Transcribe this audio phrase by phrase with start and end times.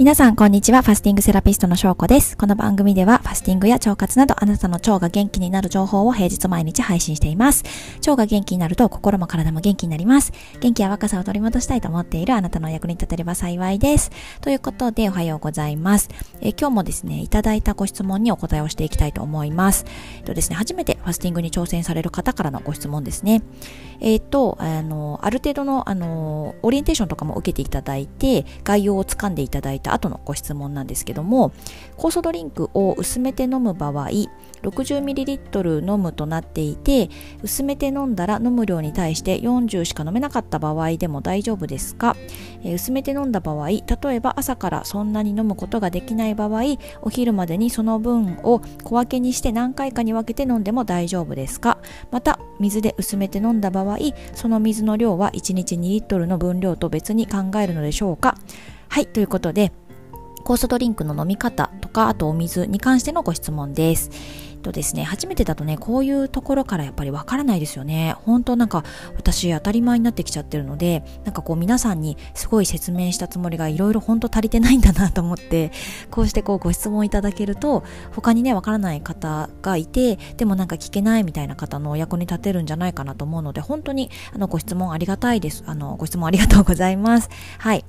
[0.00, 0.80] 皆さん、こんにちは。
[0.80, 2.34] ファスティングセラピストの翔子です。
[2.34, 7.64] この番組では、ファスティングや腸活など、あなたの腸が元気になる情報を平日毎日配信しています。
[7.98, 10.32] 腸が元気になると、心も体も元気になります。
[10.60, 14.10] 元気や若さを取り戻したいと思っているあなたの役に立てれば幸いです。
[14.40, 16.08] ということで、おはようございます。
[16.40, 19.84] え今日もですね、いただいたご質問にお答えをしていきたいと思います。
[20.16, 23.42] えっとですね、初めてファスティングに挑戦される方からのご質問ですね。
[24.00, 31.52] えっ、と、あの、ある程度の、あの、オリエンテーションとかも受けていただいて、概要をつかんでいただいた後のご質問なんですけども
[31.96, 34.08] 酵素ドリンクを薄めて飲む場合
[34.62, 37.08] 60ml 飲むとなっていて
[37.42, 42.16] 薄めて飲んだら飲む量に対して40しか飲めなかった場合でも大丈夫ですか、
[42.62, 46.60] えー、薄めて飲んだ場合例えば朝からそんなに飲むことができない場合
[47.02, 51.78] お昼までにその分を小分けにして何回かに分けて飲んでも大丈夫ですか？
[52.10, 53.98] また水で薄めて飲んだ場合
[54.34, 58.36] その水の量は1日2リットルの分量と別に考えるのでしょうか？
[58.88, 59.72] はいということで
[60.50, 64.10] 酵素ドリンクの飲み方とか、あとお水に関してのご質問です。
[64.60, 68.14] とですね、初めてだとね、こういうところからやっぱりわからないですよね。
[68.26, 68.84] 本当なんか
[69.16, 75.72] 私当たり前になってきちゃってるので、なんかこう皆さんにすごい説明したつもりがいろいろ本当足りてないんだなと思って、
[76.10, 85.64] こうしてこうご質問いただけると、他にね、わからない方がいて、でもなんか聞けないみたいな方のお役に立てるんじゃないかなと思うので、本当にあのご質問ありがたいです。
[85.66, 87.30] あの、ご質問ありがとうございます。
[87.58, 87.84] はい。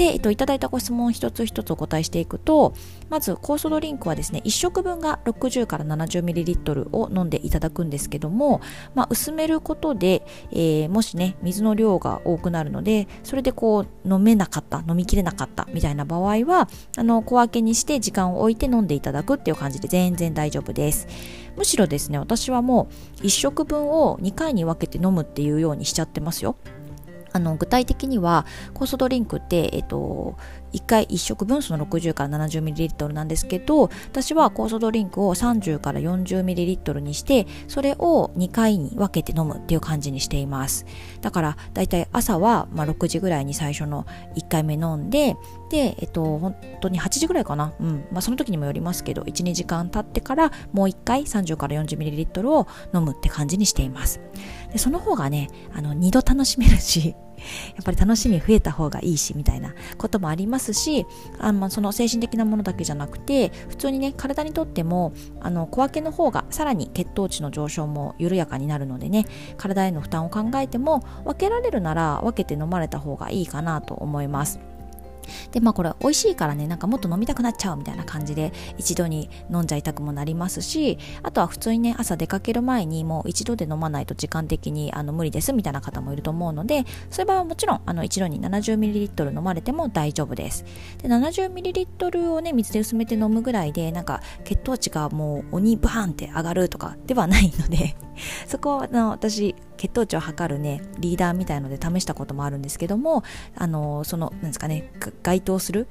[0.00, 2.74] で、えっと、いただいたご質問一つ一つお答えしていくと、
[3.08, 8.60] まず酵素ドリンクはですね、1食分が60から70 70ml を飲んでいただくんですけども、
[8.94, 21.08] まあ、薄めることで、えー、もしね水の量が多くなるのでそれでこう飲めなかった飲みきれなかったみたいな場合はあの小分けにして時間を置いて飲んでいただくっていう感じで全然大丈夫です。
[21.56, 26.56] むしろですね私はもう1食分を2回に分けて飲むっていうようにしちゃってますよ。
[27.32, 30.36] あの具体的には酵素ドリンクって、えっと、
[30.72, 40.86] 1回1食分その60から 70ml なんですけど私は酵素ドリンクを30から 40ml にしてそれを2回に分けて飲むっていう感じにしています。
[41.20, 44.06] だからだいたい朝は、まあ、6時ぐらいに最初の
[44.36, 45.36] 1回目飲んで
[45.70, 47.72] でえっと本当に8時ぐらいかな。
[47.80, 48.04] うん。
[48.10, 54.20] まあその時にもよりますけど12時間経ってからもう1回30から 40ml を飲むって感じにしています。
[54.72, 57.14] でその方がねあの2度楽しめるし
[57.74, 61.06] やっぱり楽しみ増えた方がいいしみたいなこともありますし
[61.38, 74.69] あまその精神的なものだけじゃなくて普通にね体にとってもあの小分けの方がさらに血糖値の上昇も緩やかになるのでね体への負担を考えても分けられるなら分けて飲まれた方がいいかなと思います。
[75.52, 90.64] でまあこれ美味しいからねなんかもっと飲みたくなっちゃうみたいな感じで一度に飲んじゃいたくもなりますしあとは普通にね朝出かける前にもう一度で飲まないと時間的にあの無理ですみたいな方もいると思うのでそういう場合はもちろんあの一度に 70ml 飲まれても大丈夫です。
[91.02, 97.96] で 70ml をね水で薄めて飲むぐらいでなんか血糖値がもう鬼バーンって上がるとかではないので
[98.46, 103.22] そこはあの私血糖値を測るねリーダーみたいので試したこともあるんですけども
[103.56, 104.92] あのそのなんですかね
[105.22, 105.88] 該当する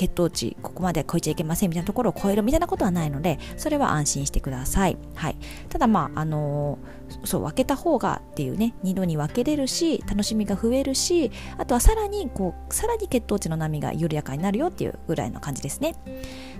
[0.00, 5.36] 血糖値ここまで超えちゃいけませんみたいなところを超えるみたいなことはないのでそれは安心してください、はい、
[5.68, 6.78] ただまああの
[7.24, 15.94] そう分けた方がっていうね2度に分けれるし楽しみが増えるしあとはさらにこうさらに血糖値の波が緩やかになるよっていうぐらいの感じですね。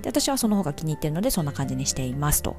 [0.03, 2.57] で私はその方が気に入ってるのでそんな感じにしていますと。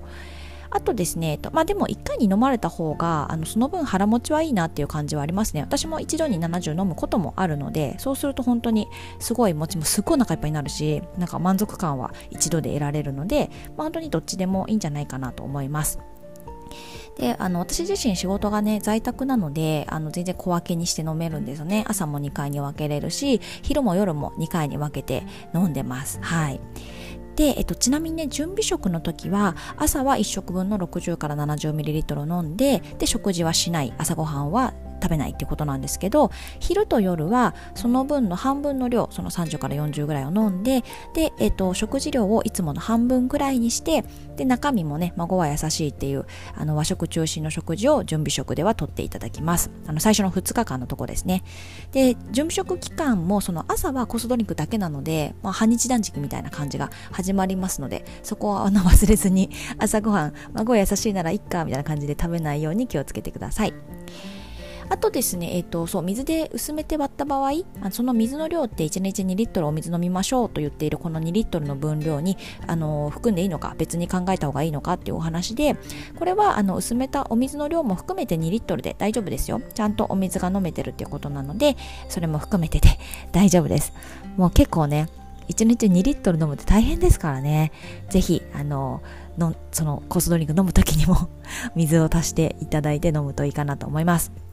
[0.72, 5.62] あとですね、えっとまあ、でも1回に飲まれた方があのその分腹持ちはいいなっていう感じはありますね。
[5.62, 8.88] 私も一度に70飲むこともあるのでそうすると本当に
[9.20, 16.00] すごい持ちもすっごいお腹いっぱいになるしなんか満足感は一度で得られるので、まあ、本当にどっちでもいいんじゃないかなと思います。
[17.18, 21.84] であの私自身仕事がね在宅なのであの全然小分けにして飲めるんですよね。
[21.88, 25.24] 朝も2回に分けれるし昼も夜も2回に分けて
[25.54, 26.20] 飲んでます。
[26.22, 26.60] はい。
[27.36, 33.94] で、えっと、ちなみにね準備食の時は朝は1食分の60から 70ml 飲んでで食事はしない。
[33.98, 40.84] 朝ごはんは食べないってことなんですけど昼と夜はその分の半分の量その30から40ぐらいを飲んで
[41.14, 44.04] で、えっと、食事量をいつもの半分ぐらいにして
[44.36, 46.26] で中身もね孫は優しいっていう
[46.56, 49.72] あの和食中心の食事を準備食ではとっていただきます。
[49.88, 51.44] あの最初の2日間のとこですね。
[51.92, 63.74] で準備食期間もその朝はコスドリンクだけなので、まあ、半日断食みたいな感じが始まりますのでそこはあの忘れずに朝ごはん孫は優しいならいっかみたいな感じで食べないように気をつけてください。
[64.92, 67.52] あとですね、えっ、ー、と、そう、水で薄めて割った場合、
[67.92, 75.78] その水の量って1日2リットルお水飲みましょうと言っているこの2リットルの分量に、あの、含んでいいのか、別に考えた方がいいのかっていうお話で、
[76.20, 79.62] これは、あの、薄めたお水の量も含めて2リットルで大丈夫ですよ。
[79.74, 81.78] ちゃんとお水が飲めてるっていうことなので、
[82.10, 82.90] それも含めてで
[83.32, 83.94] 大丈夫です。
[84.36, 85.08] もう結構ね、
[85.48, 87.72] 1日2リットル飲むって大変ですからね。
[88.10, 89.02] ぜひ、あの、
[89.38, 91.30] のそのコースドリンク飲む時にも
[91.76, 94.51] 水を足していただいて飲むといいかなと思います。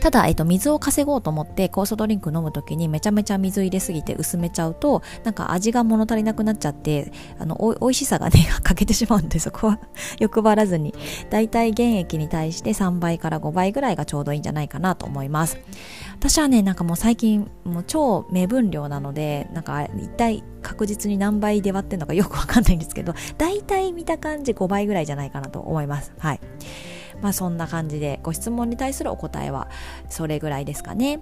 [0.00, 9.78] ただ、えっと、水を稼ごうと思って酵素ドリンク飲むときにめちゃめちゃ水入れすぎて薄めちゃうと、なんか味が物足りなくなっちゃって、あの、お美味しさがね、 欠けてしまうんで、そこは
[10.18, 10.94] 欲張らずに、
[11.30, 15.58] だいたい原液に対して3倍から5倍ぐらいがちょうどいいんじゃないかなと思います。
[16.18, 26.12] 私はね、なんかもう最近、もう超目分量なので、なんか一体確実に何倍で割ってんのかよくわかんないんですけど、だいたい見た感じ5倍ぐらいじゃないかなと思います。
[26.18, 26.40] はい。
[27.22, 29.70] まあそんな感じでご質問に対するお答えは
[30.08, 31.20] それぐらいですかね。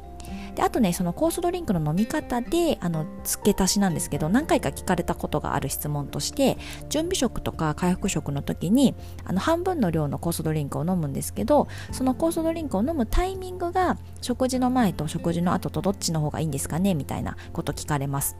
[0.54, 6.58] であとねその酵素ドリンクの飲み方であの付け足しなんですけど何回か聞かれたことがある質問として
[6.88, 8.94] 準備食とか回復食の時に
[9.24, 18.36] あの半分の量の酵素ドリンクを飲むんですけどその酵素ドリンクを飲むタイミングが食事の前と食事の後とどっちの方がいいんですかねみたいなこと聞かれます。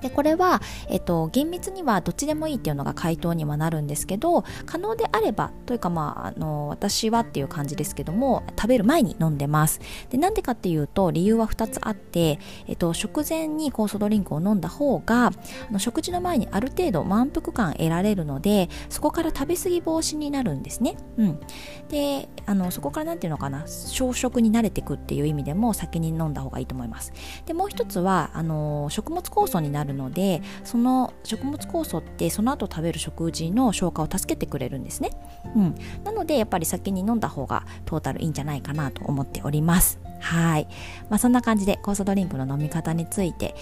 [0.00, 9.80] で、これは、えっと、厳密にはどっちでもいいっていうのが回答にはなるんですけど、可能であれば、というかまあ、あの、私はっていう感じですけども、食べる前に飲んでます。
[10.10, 15.32] で、なんでかっていうと、理由は2つあって、えっと、食前に酵素ドリンクを飲んだ方が、あ
[15.70, 20.96] の食事の前にある程度満腹感得られるので、そこから食べ過ぎ防止になるんですね。
[21.16, 21.40] うん。
[21.88, 27.12] で、あの、そこからなんていうのかな、小食に慣れていくっていう意味でも先に飲んだ方がいいと思います。
[27.46, 35.10] で、もう一つは、あの、食物酵素になるるのでその食物酵素ってその後食べる食事の消化を助けてくれるんですね、
[35.56, 35.74] うん、
[36.04, 40.68] なのでやっぱり先に飲んだ方がトータルいいんじゃないかなと思っておりますはい。
[41.08, 43.54] まあ、そんな感じで酵素ドリンクの飲み方について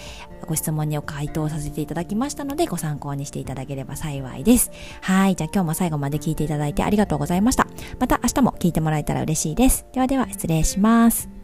[0.47, 4.71] ご質問にお回答させていただきましたのでご参考にしていただければ幸いです。
[5.01, 5.35] はい。
[5.35, 7.67] じゃあ今日も最後まで聞いていただいてありがとうございました。
[7.99, 9.85] また明日も聞いてもらえたら嬉しいです。
[9.93, 11.36] ではでは失礼します。